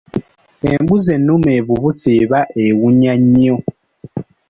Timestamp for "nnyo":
3.21-3.57